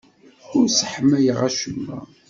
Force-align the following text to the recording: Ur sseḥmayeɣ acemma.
Ur 0.57 0.65
sseḥmayeɣ 0.69 1.39
acemma. 1.47 1.97